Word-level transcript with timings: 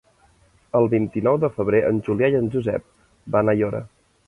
El 0.79 0.89
vint-i-nou 0.93 1.37
de 1.43 1.51
febrer 1.59 1.83
en 1.91 2.01
Julià 2.09 2.31
i 2.33 2.39
en 2.41 2.51
Josep 2.57 2.91
van 3.37 3.53
a 3.55 3.57
Aiora. 3.57 3.87